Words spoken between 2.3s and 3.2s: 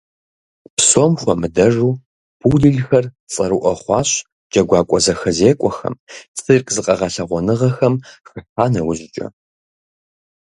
пуделхэр